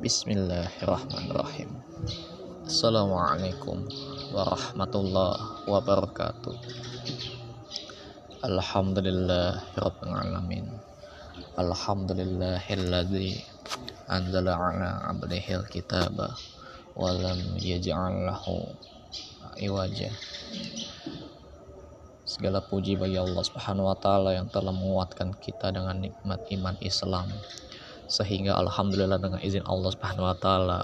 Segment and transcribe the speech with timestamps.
[0.00, 1.76] Bismillahirrahmanirrahim.
[2.64, 3.84] Assalamualaikum
[4.32, 6.56] warahmatullahi wabarakatuh.
[8.40, 10.72] Alhamdulillah Rabbil Alamin
[11.52, 13.44] Alhamdulillahilladzi
[14.08, 16.32] anzala ala abdihil kitaba
[16.96, 18.72] walam yaj'al lahu
[19.60, 20.08] iwaja.
[22.24, 27.28] Segala puji bagi Allah Subhanahu wa taala yang telah menguatkan kita dengan nikmat iman Islam.
[28.10, 30.82] Sehingga alhamdulillah dengan izin Allah Subhanahu wa taala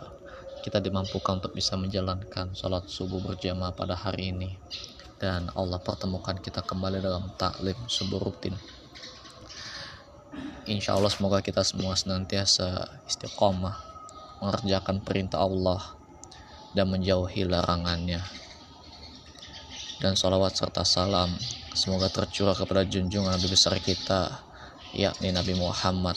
[0.62, 4.54] kita dimampukan untuk bisa menjalankan sholat subuh berjamaah pada hari ini.
[5.18, 8.54] Dan Allah pertemukan kita kembali dalam taklim subuh rutin.
[10.70, 13.74] Insya Allah semoga kita semua senantiasa istiqomah
[14.42, 15.82] mengerjakan perintah Allah
[16.78, 18.20] dan menjauhi larangannya.
[19.98, 21.32] Dan salawat serta salam
[21.72, 24.45] semoga tercurah kepada junjungan Nabi besar kita
[24.96, 26.16] yakni Nabi Muhammad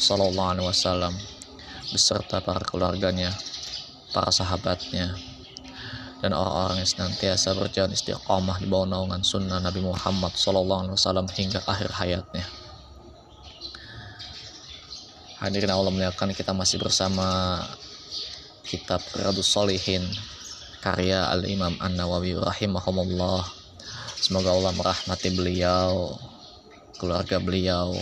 [0.00, 1.14] Sallallahu Alaihi Wasallam
[1.92, 3.30] beserta para keluarganya,
[4.10, 5.12] para sahabatnya,
[6.24, 11.92] dan orang-orang yang senantiasa berjalan istiqamah di bawah naungan sunnah Nabi Muhammad Wasallam hingga akhir
[12.00, 12.48] hayatnya.
[15.44, 17.60] Hadirin Allah muliakan kita masih bersama
[18.64, 20.00] kitab Riyadus Solihin
[20.80, 23.44] karya Al-Imam An-Nawawi rahimahumullah.
[24.16, 26.16] Semoga Allah merahmati beliau,
[26.96, 27.94] keluarga beliau,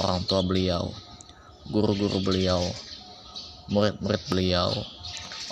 [0.00, 0.92] orang tua beliau,
[1.68, 2.62] guru-guru beliau,
[3.68, 4.70] murid-murid beliau,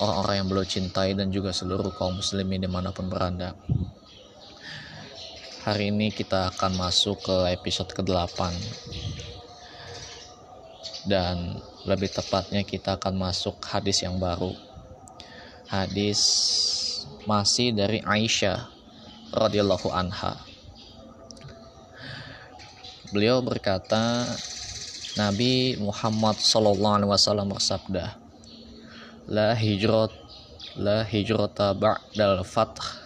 [0.01, 3.57] orang-orang yang beliau cintai dan juga seluruh kaum muslimin di mana pun berada.
[5.65, 8.39] Hari ini kita akan masuk ke episode ke-8
[11.05, 14.53] dan lebih tepatnya kita akan masuk hadis yang baru
[15.71, 16.19] hadis
[17.31, 18.67] masih dari Aisyah
[19.31, 20.50] radhiyallahu anha.
[23.11, 24.39] Beliau berkata,
[25.19, 28.15] Nabi Muhammad sallallahu alaihi wasallam bersabda,
[29.27, 30.15] "La hijrat
[30.79, 33.03] la hijrata ba'dal fath."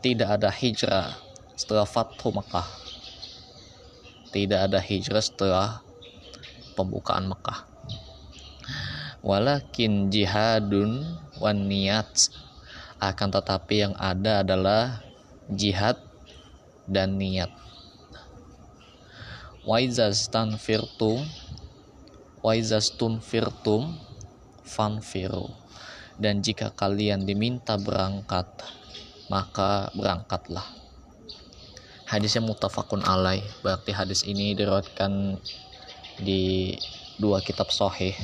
[0.00, 1.16] Tidak ada hijrah
[1.56, 2.68] setelah Fathu Mekah.
[4.32, 5.80] Tidak ada hijrah setelah
[6.76, 7.74] pembukaan Mekah
[9.24, 12.28] walakin jihadun wan niat
[13.00, 15.00] akan tetapi yang ada adalah
[15.48, 15.96] jihad
[16.84, 17.48] dan niat
[19.64, 21.24] waizastan firtum
[22.44, 23.96] waizastun firtum
[24.64, 25.48] fanfiru.
[26.14, 28.46] Dan jika kalian diminta berangkat
[29.32, 30.62] maka berangkatlah.
[32.04, 35.40] Hadisnya mutafakun alai berarti hadis ini diriwayatkan
[36.20, 36.76] di
[37.18, 38.14] dua kitab sahih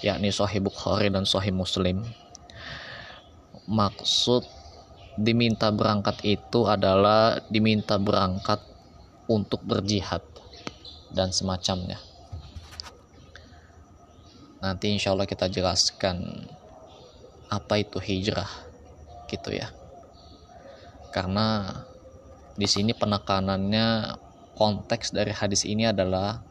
[0.00, 2.02] yakni Sahih Bukhari dan Sahih Muslim.
[3.70, 4.42] Maksud
[5.14, 8.58] diminta berangkat itu adalah diminta berangkat
[9.30, 10.24] untuk berjihad
[11.10, 11.98] dan semacamnya.
[14.60, 16.46] Nanti insya Allah kita jelaskan
[17.50, 18.50] apa itu hijrah
[19.26, 19.72] gitu ya.
[21.10, 21.66] Karena
[22.54, 24.18] di sini penekanannya
[24.54, 26.50] konteks dari hadis ini adalah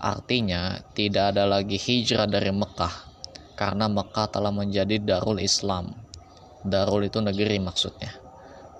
[0.00, 3.12] Artinya, tidak ada lagi hijrah dari Mekah
[3.52, 5.92] karena Mekah telah menjadi Darul Islam.
[6.64, 8.08] Darul itu negeri maksudnya.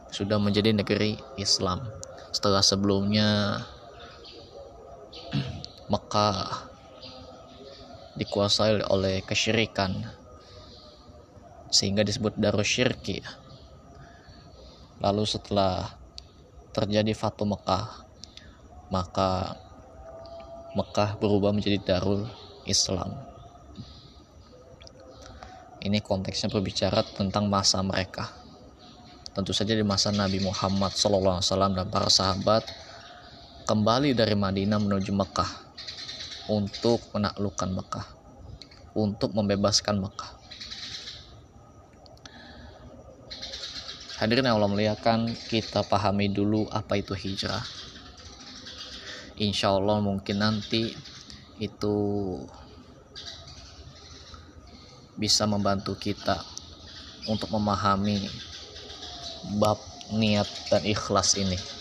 [0.08, 1.84] Sudah menjadi negeri Islam.
[2.32, 3.60] Setelah sebelumnya
[5.90, 6.70] Mekah
[8.14, 10.06] dikuasai oleh kesyirikan
[11.66, 13.18] sehingga disebut Darul Syirki.
[15.02, 15.98] Lalu setelah
[16.70, 18.06] terjadi Fatu Mekah,
[18.94, 19.58] maka
[20.78, 22.30] Mekah berubah menjadi Darul
[22.70, 23.10] Islam.
[25.82, 28.30] Ini konteksnya berbicara tentang masa mereka.
[29.34, 31.40] Tentu saja di masa Nabi Muhammad SAW
[31.74, 32.62] dan para sahabat
[33.70, 35.46] kembali dari Madinah menuju Mekah
[36.50, 38.06] untuk menaklukkan Mekah,
[38.98, 40.26] untuk membebaskan Mekah.
[44.18, 47.62] Hadirin yang Allah muliakan, kita pahami dulu apa itu hijrah
[49.38, 50.90] insya Allah mungkin nanti
[51.62, 51.96] itu
[55.14, 56.42] bisa membantu kita
[57.30, 58.18] untuk memahami
[59.62, 59.78] bab
[60.12, 61.79] niat dan ikhlas ini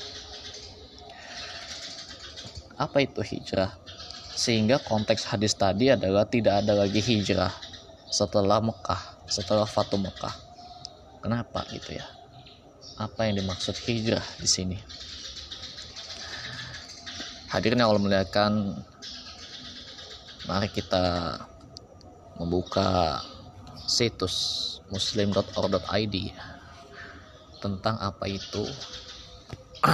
[2.79, 3.75] apa itu hijrah?
[4.39, 7.51] Sehingga konteks hadis tadi adalah tidak ada lagi hijrah
[8.07, 10.33] setelah Mekah setelah Fatu Mekah.
[11.21, 12.07] Kenapa gitu ya?
[12.97, 14.77] Apa yang dimaksud hijrah di sini?
[17.53, 18.77] Hadirin yang Allah muliakan,
[20.49, 21.37] mari kita
[22.37, 23.21] membuka
[23.89, 26.15] situs muslim.or.id
[27.59, 28.63] tentang apa itu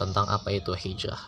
[0.00, 1.20] tentang apa itu hijrah.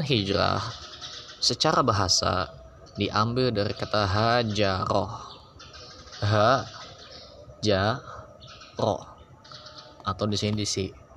[0.00, 0.62] Hijrah
[1.42, 2.48] secara bahasa
[2.96, 5.12] diambil dari kata hajaroh.
[6.22, 6.62] Ha
[7.60, 7.98] ja
[8.78, 9.02] ro
[10.06, 10.62] atau di sini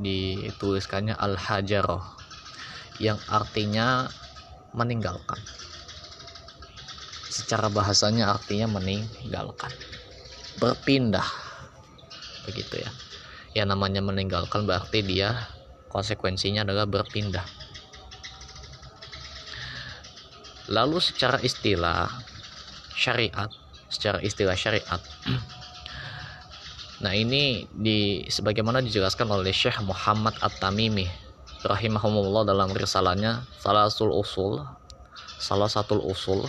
[0.02, 2.02] dituliskannya al hajaroh
[3.00, 4.10] yang artinya
[4.74, 5.40] meninggalkan.
[7.30, 9.72] Secara bahasanya artinya meninggalkan.
[10.58, 11.28] Berpindah.
[12.48, 12.92] Begitu ya.
[13.56, 15.48] Ya namanya meninggalkan berarti dia
[15.92, 17.55] konsekuensinya adalah berpindah
[20.72, 22.10] Lalu secara istilah
[22.96, 23.50] syariat,
[23.90, 25.02] secara istilah syariat.
[26.96, 31.06] Nah, ini di sebagaimana dijelaskan oleh Syekh Muhammad At-Tamimi
[31.68, 34.64] rahimahumullah dalam risalahnya Salasul Usul,
[35.46, 36.48] salah satu usul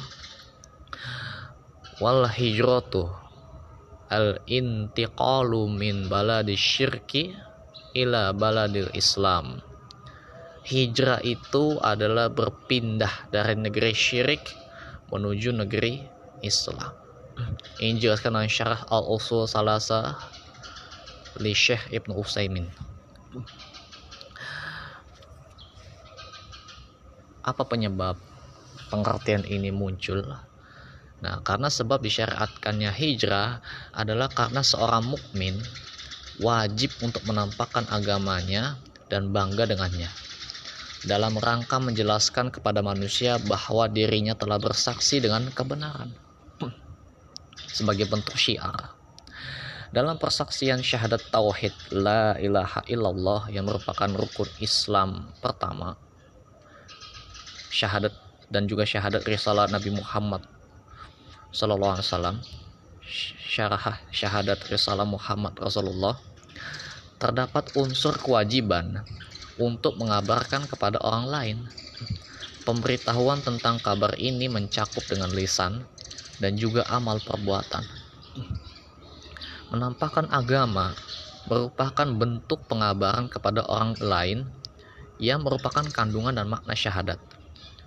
[1.99, 3.09] wal hijratu
[4.13, 7.35] al intiqalu min baladi syirki
[7.97, 9.61] ila baladil islam
[10.67, 14.51] hijrah itu adalah berpindah dari negeri syirik
[15.15, 16.03] menuju negeri
[16.43, 16.91] Islam.
[17.79, 20.19] Ini jelaskan dalam syarah Al-Usul Salasa
[21.39, 22.67] li Syekh Ibn Usaimin.
[27.47, 28.19] Apa penyebab
[28.91, 30.27] pengertian ini muncul?
[31.23, 33.63] Nah, karena sebab disyariatkannya hijrah
[33.95, 35.55] adalah karena seorang mukmin
[36.43, 38.77] wajib untuk menampakkan agamanya
[39.07, 40.11] dan bangga dengannya
[41.07, 46.11] dalam rangka menjelaskan kepada manusia bahwa dirinya telah bersaksi dengan kebenaran
[47.71, 48.97] sebagai bentuk syiar.
[49.95, 55.95] Dalam persaksian syahadat tauhid la ilaha illallah yang merupakan rukun Islam pertama,
[57.71, 58.13] syahadat
[58.51, 60.43] dan juga syahadat risalah Nabi Muhammad
[61.55, 62.37] sallallahu alaihi wasallam,
[63.47, 66.19] syarah syahadat risalah Muhammad Rasulullah
[67.17, 69.01] terdapat unsur kewajiban
[69.57, 71.59] untuk mengabarkan kepada orang lain.
[72.67, 75.87] Pemberitahuan tentang kabar ini mencakup dengan lisan
[76.43, 77.85] dan juga amal perbuatan.
[79.71, 80.93] Menampakkan agama
[81.47, 84.39] merupakan bentuk pengabaran kepada orang lain
[85.23, 87.23] yang merupakan kandungan dan makna syahadat.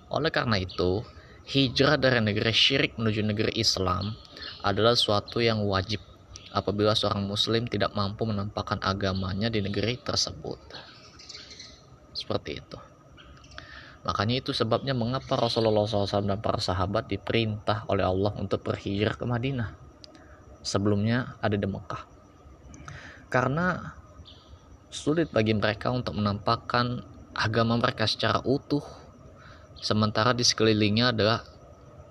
[0.10, 1.04] Oleh karena itu,
[1.46, 4.16] hijrah dari negeri syirik menuju negeri Islam
[4.64, 6.02] adalah suatu yang wajib
[6.50, 10.58] apabila seorang muslim tidak mampu menampakkan agamanya di negeri tersebut
[12.30, 12.78] seperti itu.
[14.06, 19.26] Makanya itu sebabnya mengapa Rasulullah SAW dan para sahabat diperintah oleh Allah untuk berhijrah ke
[19.26, 19.74] Madinah
[20.62, 22.06] sebelumnya ada di Mekah.
[23.34, 23.98] Karena
[24.94, 27.02] sulit bagi mereka untuk menampakkan
[27.34, 28.86] agama mereka secara utuh
[29.82, 31.42] sementara di sekelilingnya adalah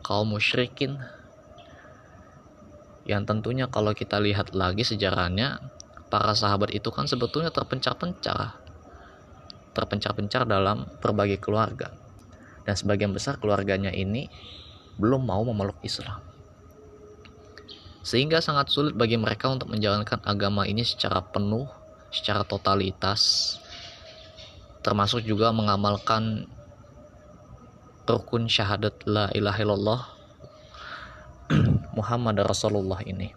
[0.03, 0.99] kaum musyrikin.
[3.07, 5.63] Yang tentunya kalau kita lihat lagi sejarahnya
[6.13, 8.68] para sahabat itu kan sebetulnya terpencar-pencar
[9.79, 11.95] terpencar-pencar dalam berbagai keluarga.
[12.67, 14.27] Dan sebagian besar keluarganya ini
[14.99, 16.19] belum mau memeluk Islam.
[18.03, 21.71] Sehingga sangat sulit bagi mereka untuk menjalankan agama ini secara penuh,
[22.11, 23.55] secara totalitas,
[24.83, 26.51] termasuk juga mengamalkan
[28.09, 30.03] rukun syahadat la ilaha illallah
[31.99, 33.31] Muhammad Rasulullah ini.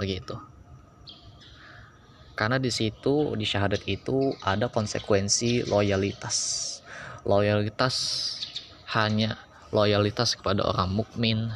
[0.00, 0.51] Begitu
[2.32, 6.36] karena di situ di syahadat itu ada konsekuensi loyalitas.
[7.28, 7.94] Loyalitas
[8.96, 9.36] hanya
[9.70, 11.52] loyalitas kepada orang mukmin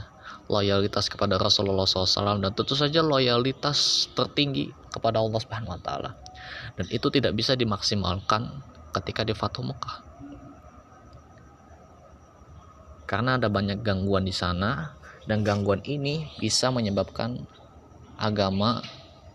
[0.47, 6.11] loyalitas kepada Rasulullah SAW dan tentu saja loyalitas tertinggi kepada Allah Subhanahu Wa Taala.
[6.79, 8.63] Dan itu tidak bisa dimaksimalkan
[8.95, 9.97] ketika di Fatuh Mekah.
[13.07, 14.95] Karena ada banyak gangguan di sana
[15.27, 17.47] dan gangguan ini bisa menyebabkan
[18.19, 18.83] agama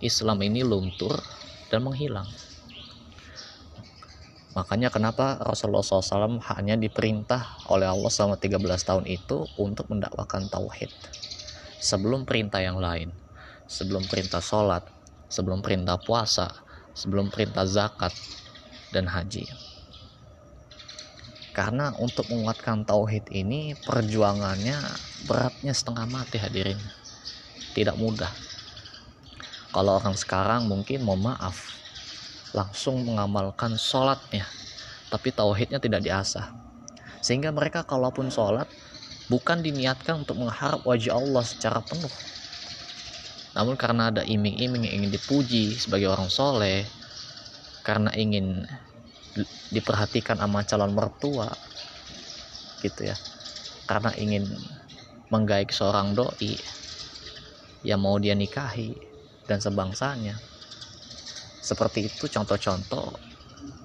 [0.02, 1.14] Islam ini luntur
[1.70, 2.26] dan menghilang.
[4.52, 10.92] Makanya kenapa Rasulullah SAW hanya diperintah oleh Allah selama 13 tahun itu untuk mendakwakan tauhid.
[11.80, 13.16] Sebelum perintah yang lain.
[13.72, 14.84] Sebelum perintah sholat,
[15.32, 16.52] sebelum perintah puasa,
[16.92, 18.12] sebelum perintah zakat,
[18.92, 19.48] dan haji.
[21.56, 24.76] Karena untuk menguatkan tauhid ini perjuangannya
[25.32, 26.80] beratnya setengah mati hadirin.
[27.72, 28.51] Tidak mudah
[29.72, 31.80] kalau orang sekarang mungkin mau maaf
[32.52, 34.44] langsung mengamalkan sholatnya
[35.12, 36.56] tapi tauhidnya tidak diasah.
[37.20, 38.66] Sehingga mereka kalaupun sholat
[39.28, 42.12] bukan diniatkan untuk mengharap wajah Allah secara penuh.
[43.52, 46.88] Namun karena ada iming-iming yang ingin dipuji sebagai orang soleh
[47.84, 48.64] karena ingin
[49.76, 51.52] diperhatikan sama calon mertua
[52.80, 53.20] gitu ya.
[53.86, 54.48] Karena ingin
[55.28, 56.56] menggaik seorang doi
[57.84, 59.11] yang mau dia nikahi
[59.46, 60.38] dan sebangsanya.
[61.62, 63.14] Seperti itu contoh-contoh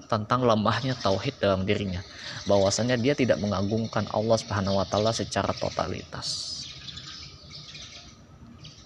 [0.07, 2.01] tentang lemahnya tauhid dalam dirinya.
[2.49, 6.57] Bahwasanya dia tidak mengagungkan Allah Subhanahu wa taala secara totalitas.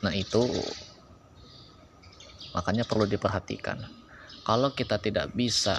[0.01, 0.41] Nah itu
[2.51, 3.79] makanya perlu diperhatikan.
[4.41, 5.77] Kalau kita tidak bisa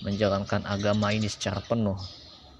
[0.00, 2.00] menjalankan agama ini secara penuh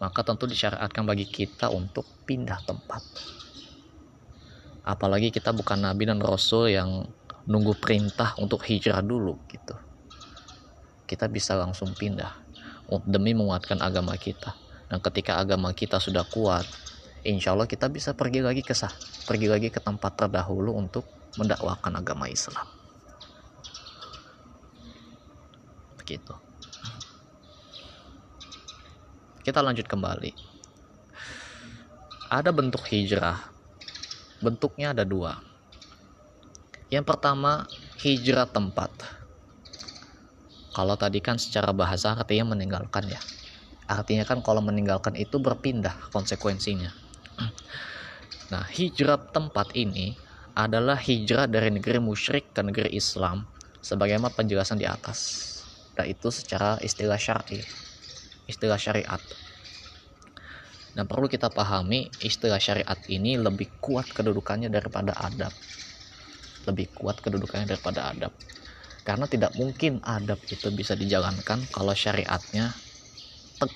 [0.00, 3.04] maka tentu disyariatkan bagi kita untuk pindah tempat
[4.84, 7.08] apalagi kita bukan nabi dan rasul yang
[7.48, 9.74] nunggu perintah untuk hijrah dulu gitu.
[11.08, 12.30] Kita bisa langsung pindah
[13.06, 14.54] demi menguatkan agama kita.
[14.90, 16.66] Dan ketika agama kita sudah kuat
[17.22, 18.90] insya Allah kita bisa pergi lagi ke sah
[19.28, 21.06] pergi lagi ke tempat terdahulu untuk
[21.38, 22.66] mendakwakan agama Islam.
[26.00, 26.34] Begitu.
[29.46, 30.32] Kita lanjut kembali.
[32.30, 33.49] Ada bentuk hijrah
[34.40, 35.38] bentuknya ada dua.
[36.90, 37.70] Yang pertama
[38.02, 38.90] hijrah tempat.
[40.74, 43.20] Kalau tadi kan secara bahasa artinya meninggalkan ya.
[43.86, 46.90] Artinya kan kalau meninggalkan itu berpindah konsekuensinya.
[48.50, 50.18] Nah hijrah tempat ini
[50.58, 53.46] adalah hijrah dari negeri musyrik ke negeri Islam
[53.78, 55.46] sebagaimana penjelasan di atas.
[55.94, 57.62] Dan itu secara istilah syar'i.
[58.50, 59.22] Istilah syariat
[60.90, 65.54] dan perlu kita pahami istilah syariat ini lebih kuat kedudukannya daripada adab.
[66.66, 68.32] Lebih kuat kedudukannya daripada adab.
[69.06, 72.74] Karena tidak mungkin adab itu bisa dijalankan kalau syariatnya
[73.56, 73.66] te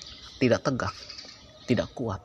[0.43, 0.95] tidak tegak
[1.65, 2.21] tidak kuat.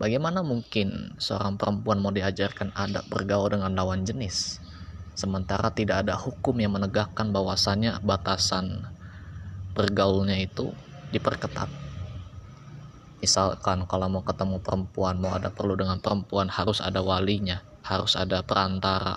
[0.00, 4.56] Bagaimana mungkin seorang perempuan mau diajarkan adab bergaul dengan lawan jenis
[5.20, 8.88] sementara tidak ada hukum yang menegakkan bahwasannya batasan
[9.80, 10.68] bergaulnya itu
[11.08, 11.72] diperketat
[13.24, 18.44] misalkan kalau mau ketemu perempuan mau ada perlu dengan perempuan harus ada walinya harus ada
[18.44, 19.16] perantara.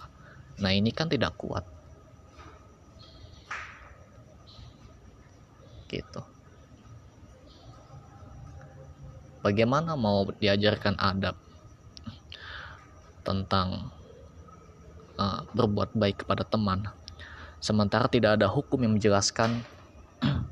[0.57, 1.65] Nah, ini kan tidak kuat.
[5.91, 6.21] Gitu.
[9.43, 11.35] Bagaimana mau diajarkan adab
[13.27, 13.91] tentang
[15.19, 16.87] uh, berbuat baik kepada teman,
[17.59, 19.61] sementara tidak ada hukum yang menjelaskan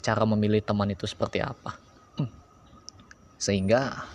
[0.00, 1.76] cara memilih teman itu seperti apa,
[3.36, 4.08] sehingga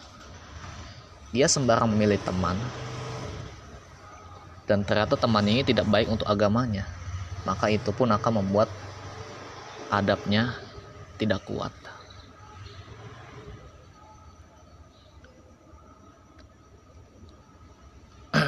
[1.31, 2.59] dia sembarang memilih teman.
[4.67, 6.87] Dan ternyata teman ini tidak baik untuk agamanya.
[7.43, 8.71] Maka itu pun akan membuat
[9.91, 10.55] adabnya
[11.19, 11.73] tidak kuat.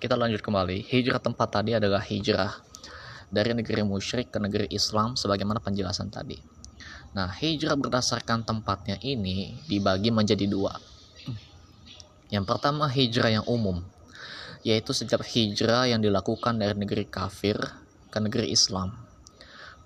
[0.00, 0.88] Kita lanjut kembali.
[0.88, 2.64] Hijrah tempat tadi adalah hijrah
[3.28, 6.36] dari negeri musyrik ke negeri Islam sebagaimana penjelasan tadi
[7.12, 10.76] nah hijrah berdasarkan tempatnya ini dibagi menjadi dua
[12.28, 13.80] yang pertama hijrah yang umum
[14.66, 17.56] yaitu sejak hijrah yang dilakukan dari negeri kafir
[18.08, 18.92] ke negeri Islam.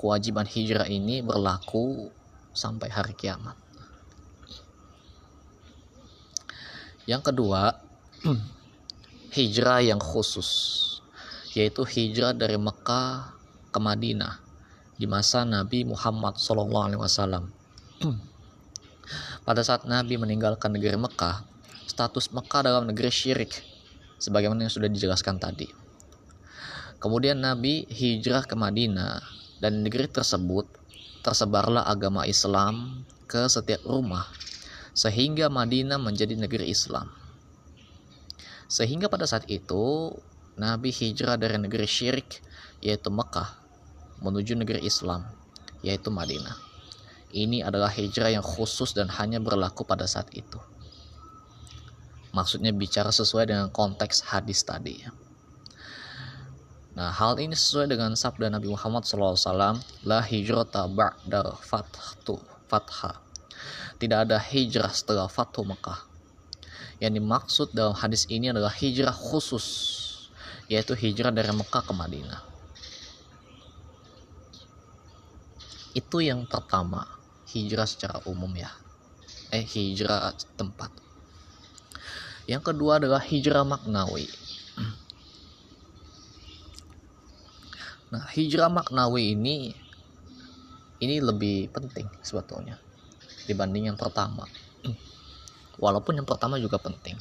[0.01, 2.11] Kewajiban hijrah ini berlaku
[2.51, 3.55] sampai hari kiamat.
[7.07, 7.79] Yang kedua,
[9.37, 10.51] hijrah yang khusus,
[11.53, 13.37] yaitu hijrah dari Mekah
[13.73, 14.41] ke Madinah
[14.97, 17.49] di masa Nabi Muhammad SAW.
[19.47, 21.45] Pada saat Nabi meninggalkan negeri Mekah,
[21.85, 23.61] status Mekah dalam negeri syirik
[24.17, 25.69] sebagaimana yang sudah dijelaskan tadi.
[27.03, 29.19] Kemudian Nabi hijrah ke Madinah
[29.59, 30.71] dan negeri tersebut
[31.27, 34.31] tersebarlah agama Islam ke setiap rumah
[34.95, 37.11] sehingga Madinah menjadi negeri Islam.
[38.71, 40.15] Sehingga pada saat itu
[40.63, 42.39] Nabi hijrah dari negeri syirik
[42.79, 43.59] yaitu Mekah
[44.23, 45.27] menuju negeri Islam
[45.83, 46.55] yaitu Madinah.
[47.35, 50.63] Ini adalah hijrah yang khusus dan hanya berlaku pada saat itu
[52.33, 55.05] maksudnya bicara sesuai dengan konteks hadis tadi
[56.93, 62.37] Nah, hal ini sesuai dengan sabda Nabi Muhammad SAW, La hijrata ba'da fathatu
[62.69, 63.17] fatha.
[63.97, 66.05] Tidak ada hijrah setelah Fathu Mekah.
[67.01, 69.65] Yang dimaksud dalam hadis ini adalah hijrah khusus,
[70.73, 72.41] yaitu hijrah dari Mekah ke Madinah.
[75.93, 77.05] Itu yang pertama,
[77.53, 78.73] hijrah secara umum ya.
[79.53, 80.89] Eh, hijrah tempat.
[82.49, 84.25] Yang kedua adalah hijrah maknawi.
[88.13, 89.77] Nah, hijrah maknawi ini
[91.01, 92.81] ini lebih penting sebetulnya
[93.45, 94.49] dibanding yang pertama.
[95.85, 97.17] Walaupun yang pertama juga penting.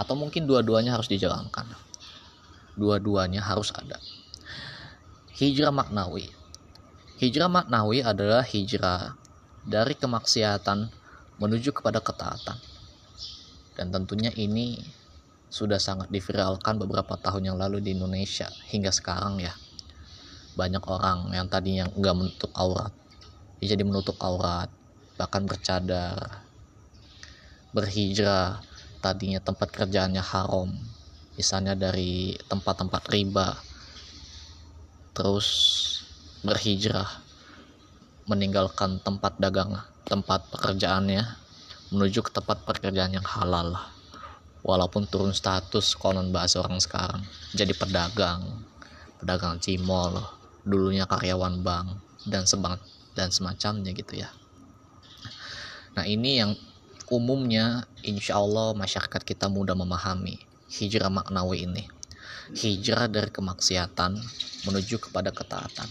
[0.00, 1.87] Atau mungkin dua-duanya harus dijalankan.
[2.78, 3.98] Dua-duanya harus ada.
[5.34, 6.30] Hijrah maknawi.
[7.18, 9.18] Hijrah maknawi adalah hijrah
[9.66, 10.86] dari kemaksiatan
[11.42, 12.58] menuju kepada ketaatan
[13.78, 14.82] dan tentunya ini
[15.48, 19.54] sudah sangat diviralkan beberapa tahun yang lalu di Indonesia hingga sekarang ya
[20.58, 22.90] banyak orang yang tadinya nggak menutup aurat
[23.62, 24.66] jadi menutup aurat
[25.14, 26.42] bahkan bercadar
[27.70, 28.58] berhijrah
[28.98, 30.74] tadinya tempat kerjaannya haram
[31.38, 33.54] misalnya dari tempat-tempat riba
[35.14, 35.48] terus
[36.42, 37.06] berhijrah
[38.26, 41.22] meninggalkan tempat dagang tempat pekerjaannya
[41.94, 43.78] menuju ke tempat pekerjaan yang halal
[44.66, 47.22] walaupun turun status konon bahasa orang sekarang
[47.54, 48.66] jadi pedagang
[49.22, 50.18] pedagang cimol
[50.66, 52.76] dulunya karyawan bank dan sebang
[53.14, 54.30] dan semacamnya gitu ya.
[55.98, 56.54] Nah ini yang
[57.10, 61.84] umumnya insya Allah masyarakat kita mudah memahami hijrah maknawi ini
[62.52, 64.16] hijrah dari kemaksiatan
[64.68, 65.88] menuju kepada ketaatan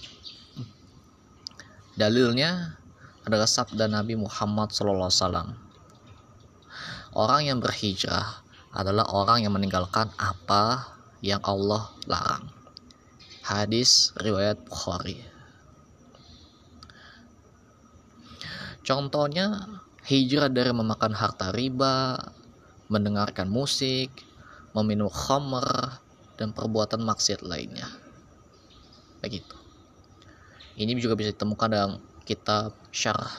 [1.98, 2.77] dalilnya
[3.25, 5.57] adalah sabda Nabi Muhammad SAW
[7.17, 10.93] orang yang berhijrah adalah orang yang meninggalkan apa
[11.25, 12.46] yang Allah larang.
[13.41, 15.17] Hadis riwayat Bukhari.
[18.86, 19.67] Contohnya
[20.05, 22.15] hijrah dari memakan harta riba,
[22.88, 24.13] mendengarkan musik,
[24.75, 26.01] meminum khamr,
[26.38, 27.89] dan perbuatan maksiat lainnya.
[29.19, 29.57] Begitu.
[30.77, 33.33] Ini juga bisa ditemukan dalam kitab Syarah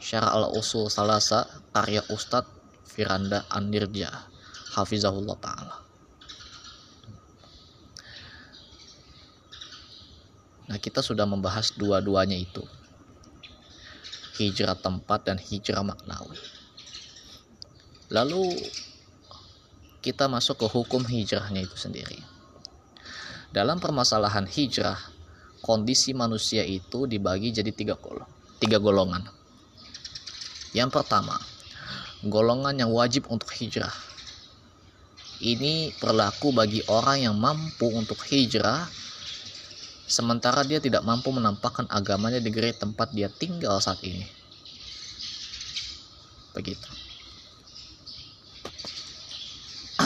[0.00, 1.44] Syarah al-Usul Salasa
[1.76, 2.48] karya Ustadz
[2.88, 4.08] Firanda Andirja
[4.72, 5.76] hafizahullah taala
[10.68, 12.60] Nah, kita sudah membahas dua-duanya itu.
[14.36, 16.36] Hijrah tempat dan hijrah maknawi.
[18.12, 18.52] Lalu
[20.04, 22.20] kita masuk ke hukum hijrahnya itu sendiri.
[23.50, 24.98] Dalam permasalahan hijrah,
[25.64, 28.28] kondisi manusia itu dibagi jadi tiga, golong,
[28.60, 29.24] tiga golongan.
[30.76, 31.34] Yang pertama,
[32.22, 34.08] golongan yang wajib untuk hijrah
[35.38, 38.90] ini berlaku bagi orang yang mampu untuk hijrah
[40.10, 44.26] sementara dia tidak mampu menampakkan agamanya di negeri tempat dia tinggal saat ini.
[46.58, 47.07] Begitu.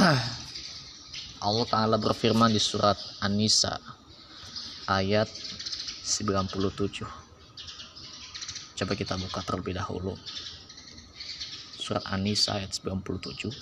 [0.02, 3.78] Allah Ta'ala berfirman di surat An-Nisa
[4.90, 5.30] ayat
[6.02, 7.06] 97
[8.82, 10.18] coba kita buka terlebih dahulu.
[11.78, 13.54] Surat An-Nisa ayat 97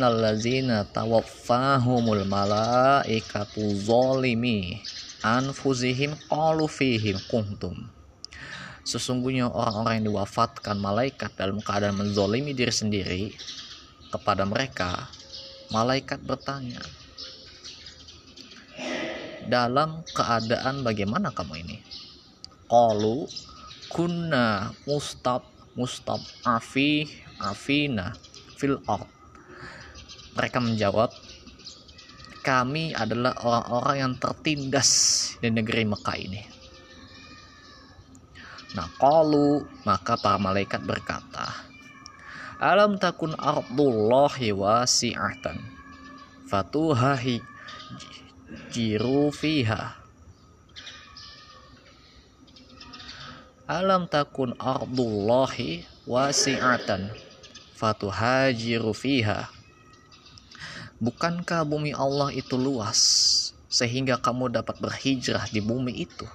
[0.00, 4.80] innal ladzina tawaffahumul malaikatu zalimi
[5.20, 7.76] anfusihim qalu fihim kuntum
[8.80, 13.22] Sesungguhnya orang-orang yang diwafatkan malaikat dalam keadaan menzolimi diri sendiri
[14.08, 15.04] kepada mereka,
[15.68, 16.80] malaikat bertanya,
[19.52, 21.76] dalam keadaan bagaimana kamu ini?
[22.72, 23.28] Qalu
[23.92, 25.44] kunna mustab
[25.76, 27.04] mustab afi
[27.36, 28.16] afina
[28.56, 29.19] fil ard
[30.34, 31.10] mereka menjawab,
[32.40, 34.90] kami adalah orang-orang yang tertindas
[35.38, 36.42] di negeri Mekah ini.
[38.70, 41.66] Nah, kalau maka para malaikat berkata,
[42.60, 45.58] Alam takun ardullahi wasi'atan
[46.46, 47.40] fatuhahi
[48.68, 49.96] jiru fiha
[53.70, 57.14] Alam takun ardullahi wasi'atan
[57.78, 59.59] fatuhajiru fiha
[61.00, 63.00] Bukankah bumi Allah itu luas
[63.72, 66.28] sehingga kamu dapat berhijrah di bumi itu?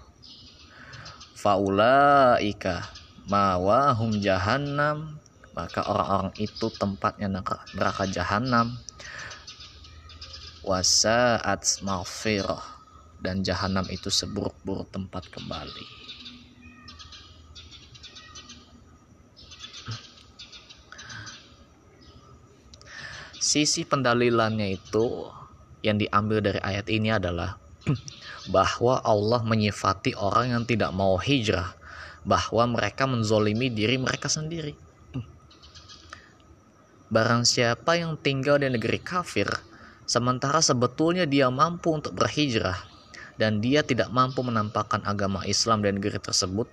[1.37, 2.89] Faulaika
[3.29, 5.21] mawahum jahannam.
[5.55, 7.31] Maka orang-orang itu tempatnya
[7.71, 8.75] neraka jahanam
[10.65, 12.65] wasaat maghfirah.
[13.21, 16.04] Dan jahanam itu seburuk-buruk tempat kembali
[23.45, 25.29] sisi pendalilannya itu
[25.85, 27.61] yang diambil dari ayat ini adalah
[28.55, 31.77] bahwa Allah menyifati orang yang tidak mau hijrah
[32.25, 34.73] bahwa mereka menzolimi diri mereka sendiri.
[37.05, 39.45] Barang siapa yang tinggal di negeri kafir
[40.09, 42.81] sementara sebetulnya dia mampu untuk berhijrah
[43.37, 46.65] dan dia tidak mampu menampakkan agama Islam di negeri tersebut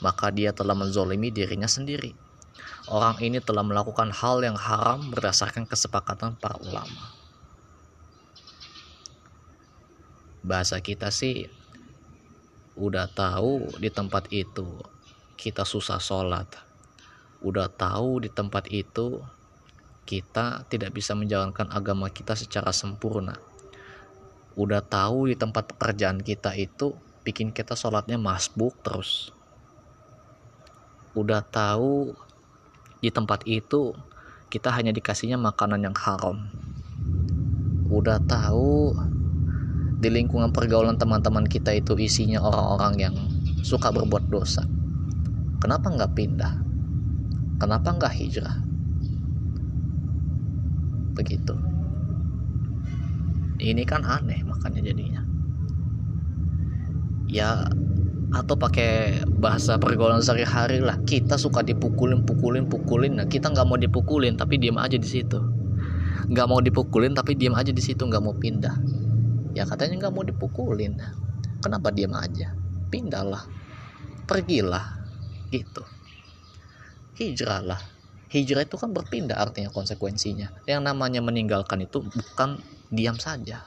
[0.00, 2.16] maka dia telah menzolimi dirinya sendiri
[2.86, 7.14] orang ini telah melakukan hal yang haram berdasarkan kesepakatan para ulama.
[10.46, 11.50] Bahasa kita sih
[12.78, 14.78] udah tahu di tempat itu
[15.34, 16.46] kita susah sholat.
[17.42, 19.20] Udah tahu di tempat itu
[20.06, 23.34] kita tidak bisa menjalankan agama kita secara sempurna.
[24.56, 29.28] udah tahu di tempat pekerjaan kita itu bikin kita sholatnya masbuk terus
[31.12, 32.16] udah tahu
[33.00, 33.92] di tempat itu
[34.48, 36.48] kita hanya dikasihnya makanan yang haram.
[37.90, 38.94] Udah tahu
[39.96, 43.14] di lingkungan pergaulan teman-teman kita itu isinya orang-orang yang
[43.64, 44.62] suka berbuat dosa.
[45.58, 46.52] Kenapa nggak pindah?
[47.56, 48.56] Kenapa nggak hijrah?
[51.16, 51.56] Begitu.
[53.56, 55.24] Ini kan aneh makanya jadinya.
[57.26, 57.66] Ya
[58.36, 61.00] atau pakai bahasa pergaulan sehari-hari lah.
[61.08, 63.16] Kita suka dipukulin pukulin pukulin.
[63.16, 65.40] Nah kita nggak mau dipukulin tapi diam aja di situ.
[66.28, 68.76] Nggak mau dipukulin tapi diam aja di situ nggak mau pindah.
[69.56, 71.00] Ya katanya nggak mau dipukulin.
[71.64, 72.52] Kenapa diam aja?
[72.92, 73.48] Pindahlah
[74.26, 74.98] pergilah.
[75.48, 75.82] Gitu.
[77.16, 77.80] Hijrah lah.
[78.28, 80.52] Hijrah itu kan berpindah artinya konsekuensinya.
[80.68, 82.60] Yang namanya meninggalkan itu bukan
[82.92, 83.64] diam saja.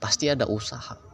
[0.00, 1.09] Pasti ada usaha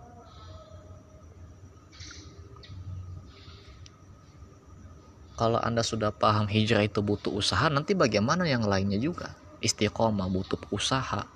[5.37, 9.37] kalau anda sudah paham hijrah itu butuh usaha nanti bagaimana yang lainnya juga?
[9.61, 11.29] Istiqomah butuh usaha.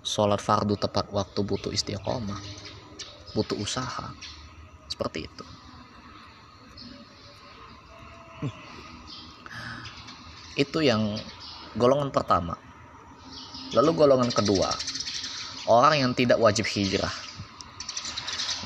[0.00, 2.40] Sholat fardu tepat waktu butuh istiqomah.
[3.36, 4.08] Butuh usaha.
[4.88, 5.44] Seperti itu.
[10.56, 11.20] Itu yang
[11.76, 12.56] golongan pertama.
[13.76, 14.72] Lalu golongan kedua.
[15.68, 17.12] Orang yang tidak wajib hijrah.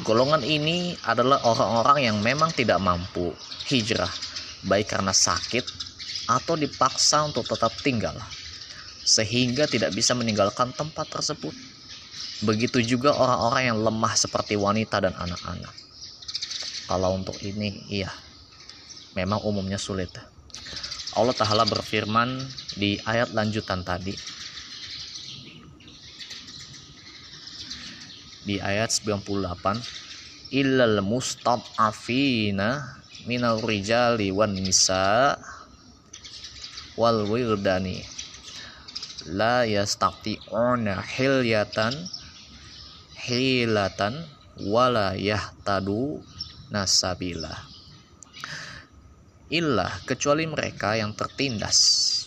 [0.07, 3.35] Golongan ini adalah orang-orang yang memang tidak mampu
[3.73, 4.13] hijrah
[4.69, 5.65] baik karena sakit
[6.29, 8.15] atau dipaksa untuk tetap tinggal
[9.03, 11.51] sehingga tidak bisa meninggalkan tempat tersebut.
[12.43, 15.75] Begitu juga orang-orang yang lemah seperti wanita dan anak-anak.
[16.91, 18.11] Kalau untuk ini, iya,
[19.15, 20.11] memang umumnya sulit.
[21.15, 22.43] Allah Ta'ala berfirman
[22.75, 24.15] di ayat lanjutan tadi.
[28.43, 35.39] Di ayat 98, illal mustad'afina minal rijali wan nisa
[36.99, 38.03] wal wildani
[39.31, 41.95] la yastati'una hilyatan
[43.23, 44.27] hilatan
[44.67, 46.19] wala yahtadu
[46.75, 47.55] nasabila.
[49.53, 51.79] Illah kecuali mereka yang tertindas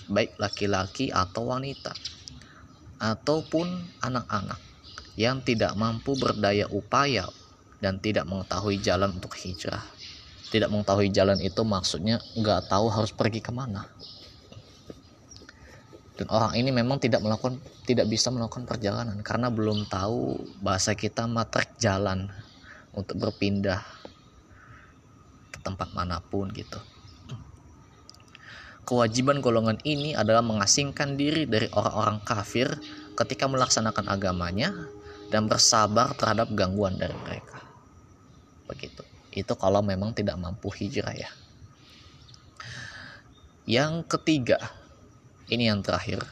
[0.07, 1.91] baik laki-laki atau wanita
[3.01, 3.67] ataupun
[3.99, 4.61] anak-anak
[5.19, 7.27] yang tidak mampu berdaya upaya
[7.83, 9.94] dan tidak mengetahui jalan untuk hijrah
[10.55, 13.83] tidak mengetahui jalan itu maksudnya nggak tahu harus pergi ke mana.
[16.15, 21.27] Dan orang ini memang tidak melakukan tidak bisa melakukan perjalanan karena belum tahu bahasa kita
[21.27, 22.31] matrek jalan
[22.95, 23.83] untuk berpindah
[25.51, 26.79] ke tempat mana pun gitu.
[28.87, 32.71] Kewajiban golongan ini adalah mengasingkan diri dari orang-orang kafir
[33.19, 34.71] ketika melaksanakan agamanya
[35.27, 37.59] dan bersabar terhadap gangguan dari mereka.
[38.71, 41.29] Begitu itu kalau memang tidak mampu hijrah ya.
[43.67, 44.57] Yang ketiga
[45.51, 46.23] ini yang terakhir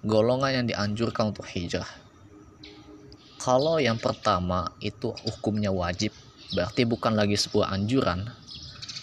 [0.00, 1.88] golongan yang dianjurkan untuk hijrah.
[3.36, 6.16] Kalau yang pertama itu hukumnya wajib
[6.56, 8.28] berarti bukan lagi sebuah anjuran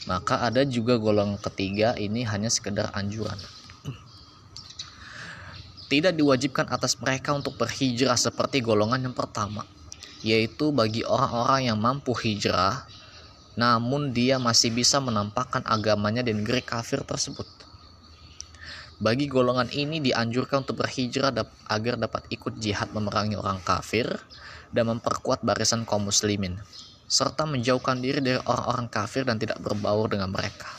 [0.09, 3.37] maka ada juga golongan ketiga ini hanya sekedar anjuran.
[5.89, 9.65] Tidak diwajibkan atas mereka untuk berhijrah seperti golongan yang pertama
[10.19, 12.83] yaitu bagi orang-orang yang mampu hijrah
[13.59, 17.43] namun dia masih bisa menampakkan agamanya di negeri kafir tersebut.
[19.03, 21.35] Bagi golongan ini dianjurkan untuk berhijrah
[21.67, 24.07] agar dapat ikut jihad memerangi orang kafir
[24.71, 26.55] dan memperkuat barisan kaum muslimin,
[27.11, 30.71] serta menjauhkan diri dari orang-orang kafir dan tidak berbaur dengan mereka.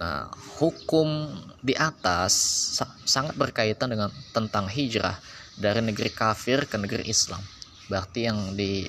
[0.00, 2.32] Nah, hukum di atas
[3.04, 5.20] sangat berkaitan dengan tentang hijrah
[5.58, 7.40] dari negeri kafir ke negeri Islam.
[7.90, 8.86] Berarti yang di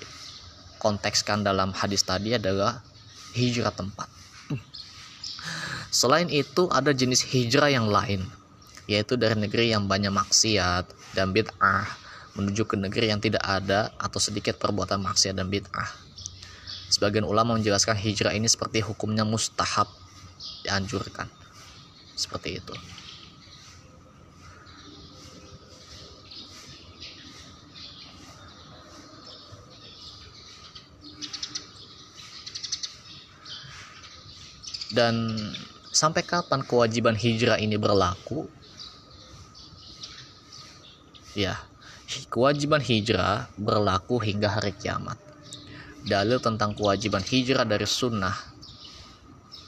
[0.79, 2.79] kontekskan dalam hadis tadi adalah
[3.35, 4.07] hijrah tempat.
[5.91, 8.23] Selain itu ada jenis hijrah yang lain,
[8.87, 11.85] yaitu dari negeri yang banyak maksiat dan bid'ah
[12.37, 15.89] menuju ke negeri yang tidak ada atau sedikit perbuatan maksiat dan bid'ah.
[16.89, 19.85] Sebagian ulama menjelaskan hijrah ini seperti hukumnya mustahab
[20.65, 21.29] dianjurkan.
[22.17, 22.73] Seperti itu.
[34.99, 35.31] Dan
[35.95, 38.51] sampai kapan kewajiban hijrah ini berlaku?
[41.31, 41.55] Ya,
[42.27, 45.15] kewajiban hijrah berlaku hingga hari kiamat.
[46.03, 48.35] Dalil tentang kewajiban hijrah dari sunnah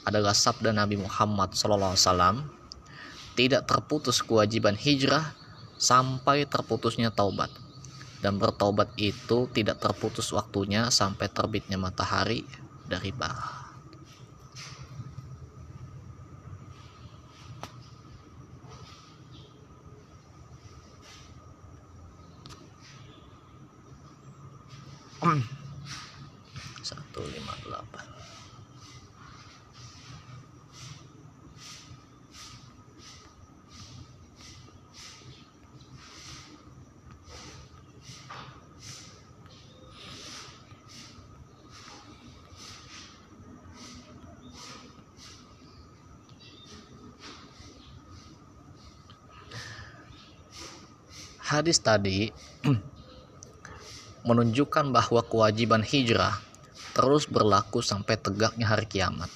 [0.04, 1.96] adalah sabda Nabi Muhammad SAW
[3.32, 5.32] tidak terputus kewajiban hijrah
[5.80, 7.48] sampai terputusnya taubat
[8.20, 12.44] dan bertobat itu tidak terputus waktunya sampai terbitnya matahari
[12.84, 13.61] dari barat.
[26.82, 28.06] Satu lima delapan
[51.38, 52.34] hadis tadi
[54.22, 56.38] menunjukkan bahwa kewajiban hijrah
[56.94, 59.28] terus berlaku sampai tegaknya hari kiamat.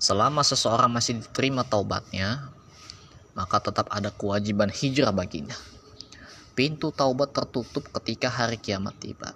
[0.00, 2.48] Selama seseorang masih diterima taubatnya,
[3.34, 5.56] maka tetap ada kewajiban hijrah baginya.
[6.54, 9.32] Pintu taubat tertutup ketika hari kiamat tiba.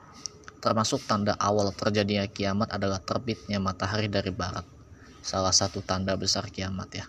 [0.62, 4.64] Termasuk tanda awal terjadinya kiamat adalah terbitnya matahari dari barat.
[5.20, 7.06] Salah satu tanda besar kiamat ya.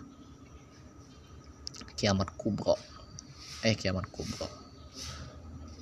[1.96, 2.76] Kiamat kubro.
[3.64, 4.65] Eh kiamat kubro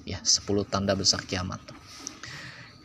[0.05, 1.61] ya 10 tanda besar kiamat.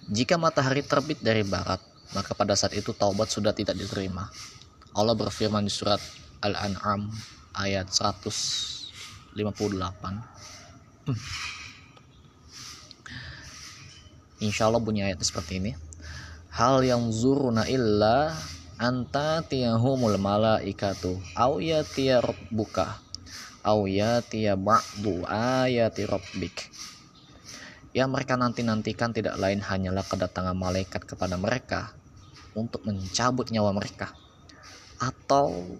[0.09, 1.79] Jika matahari terbit dari barat
[2.17, 4.25] maka pada saat itu taubat sudah tidak diterima.
[4.97, 6.01] Allah berfirman di surat
[6.41, 7.13] Al-An'am
[7.53, 9.37] ayat 158
[14.39, 15.75] Insya Allah bunyi ayat seperti ini.
[16.49, 18.33] Hal yang zuruna illa
[18.79, 22.97] anta tiyahumul malaikatu au yatiya rabbuka
[23.61, 26.71] au yatiya ba'du ayati rabbik
[27.93, 31.93] yang mereka nanti-nantikan tidak lain hanyalah kedatangan malaikat kepada mereka
[32.53, 34.13] untuk mencabut nyawa mereka.
[35.01, 35.79] Atau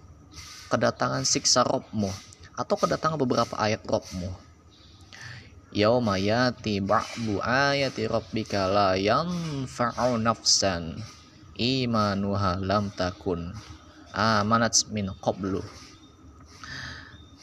[0.70, 2.10] kedatangan siksa Robmu
[2.54, 4.30] atau kedatangan beberapa ayat Robmu.
[5.70, 10.98] Yauma yati ba'du ayati rabbika la yanfa'u nafsan
[11.54, 13.54] imanuha lam takun
[14.10, 15.62] amanat min qablu.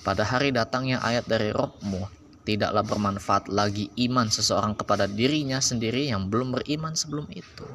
[0.03, 2.03] Pada hari datangnya ayat dari Robmu
[2.47, 7.67] tidaklah bermanfaat lagi iman seseorang kepada dirinya sendiri yang belum beriman sebelum itu.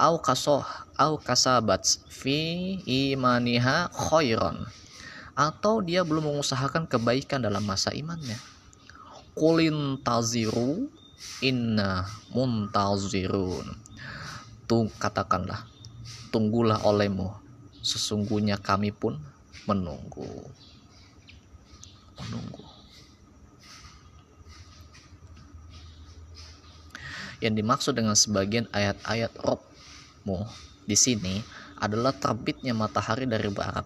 [0.00, 0.64] Au kasoh,
[0.96, 4.64] au kasabat fi imaniha khairan.
[5.36, 8.40] Atau dia belum mengusahakan kebaikan dalam masa imannya.
[9.36, 10.88] Kulin taziru
[11.44, 13.68] inna muntazirun.
[14.64, 15.68] Tung katakanlah,
[16.32, 17.36] tunggulah olehmu.
[17.84, 19.20] Sesungguhnya kami pun
[19.68, 20.48] menunggu.
[22.16, 22.71] Menunggu.
[27.42, 30.46] Yang dimaksud dengan sebagian ayat-ayat Robmu
[30.86, 31.42] di sini
[31.82, 33.82] adalah terbitnya matahari dari barat.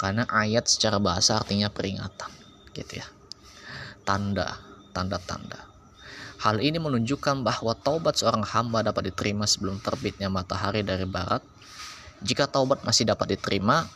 [0.00, 2.32] Karena ayat secara bahasa artinya peringatan,
[2.72, 3.06] gitu ya.
[4.02, 4.58] Tanda,
[4.96, 5.68] tanda-tanda.
[6.42, 11.44] Hal ini menunjukkan bahwa taubat seorang hamba dapat diterima sebelum terbitnya matahari dari barat.
[12.18, 13.86] Jika taubat masih dapat diterima,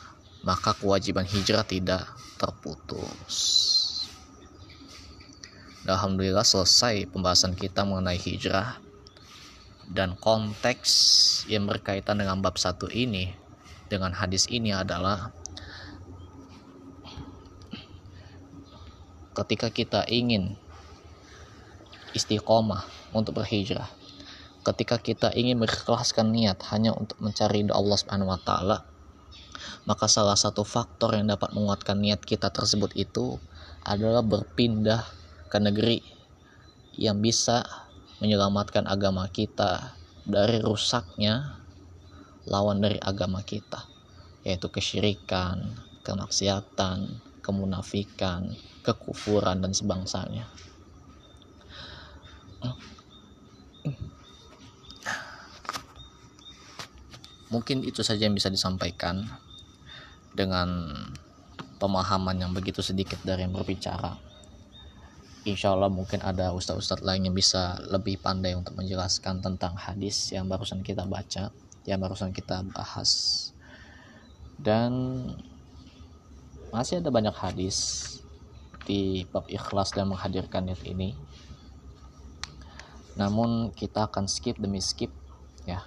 [0.47, 2.07] maka kewajiban hijrah tidak
[2.39, 3.76] terputus.
[5.87, 8.83] Alhamdulillah selesai pembahasan kita mengenai hijrah.
[9.87, 10.91] Dan konteks
[11.47, 13.31] yang berkaitan dengan bab satu ini
[13.87, 15.31] dengan hadis ini adalah
[19.37, 20.59] ketika kita ingin
[22.17, 23.87] istiqomah untuk berhijrah
[24.67, 28.79] ketika kita ingin mengikhlaskan niat hanya untuk mencari doa Allah Subhanahu wa taala
[29.87, 33.39] maka salah satu faktor yang dapat menguatkan niat kita tersebut itu
[33.87, 35.07] adalah berpindah
[35.47, 36.03] ke negeri
[36.97, 37.63] yang bisa
[38.19, 41.61] menyelamatkan agama kita dari rusaknya
[42.49, 43.85] lawan dari agama kita
[44.47, 45.75] yaitu kesyirikan,
[46.07, 48.55] kemaksiatan, kemunafikan,
[48.87, 50.47] kekufuran dan sebangsanya.
[57.51, 59.27] Mungkin itu saja yang bisa disampaikan
[60.31, 60.95] dengan
[61.83, 64.26] pemahaman yang begitu sedikit dari yang berbicara
[65.47, 70.51] insya Allah mungkin ada ustadz-ustadz lain yang bisa lebih pandai untuk menjelaskan tentang hadis yang
[70.51, 71.55] barusan kita baca
[71.87, 73.55] yang barusan kita bahas.
[74.59, 74.91] Dan
[76.75, 78.03] masih ada banyak hadis
[78.85, 81.15] di bab ikhlas dan menghadirkan niat ini.
[83.15, 85.15] Namun kita akan skip demi skip
[85.65, 85.87] ya.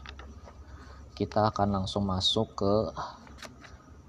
[1.20, 2.74] Kita akan langsung masuk ke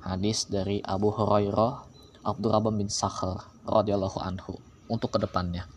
[0.06, 1.90] hadis dari Abu Hurairah
[2.22, 5.70] Abdurrahman bin Sakhar radhiyallahu anhu untuk ke depannya.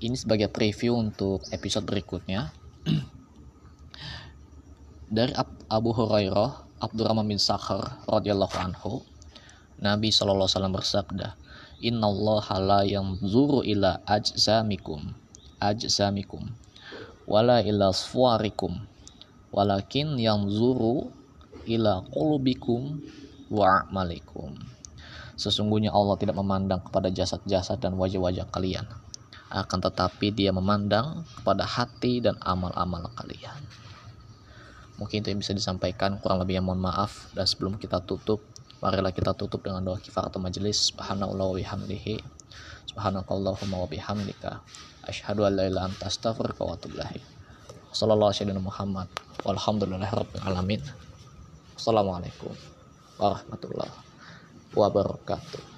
[0.00, 2.48] Ini sebagai preview untuk episode berikutnya.
[5.14, 5.36] Dari
[5.68, 9.04] Abu Hurairah, Abdurrahman bin Sakhar radhiyallahu anhu,
[9.78, 11.36] Nabi SAW bersabda,
[11.84, 15.12] innallaha la yanzuru ila ajzamikum
[15.60, 16.48] ajzamikum
[17.28, 18.84] wala ila suwarikum
[19.52, 21.12] walakin yanzuru
[21.68, 23.04] ila qulubikum
[23.52, 24.56] wa a'malikum
[25.34, 28.86] sesungguhnya Allah tidak memandang kepada jasad-jasad dan wajah-wajah kalian
[29.54, 33.60] akan tetapi dia memandang kepada hati dan amal-amal kalian
[34.98, 38.42] mungkin itu yang bisa disampaikan kurang lebih mohon maaf dan sebelum kita tutup
[38.84, 40.92] Marilah kita tutup dengan doa kifaratul majelis.
[40.92, 42.20] Subhanallah wa bihamdihi.
[42.92, 44.60] Subhanakallahumma wa bihamdika.
[45.08, 47.24] Asyhadu an la ilaha anta astaghfiruka wa atubu ilaik.
[47.96, 49.08] Alaihi Muhammad.
[49.40, 50.84] Walhamdulillahirabbil.
[51.80, 52.52] Assalamualaikum
[53.16, 54.03] warahmatullahi
[54.74, 55.73] wabarakatuh.